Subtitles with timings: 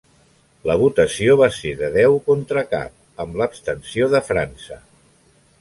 [0.69, 4.83] La votació va ser de deu contra cap, amb l'abstenció de França.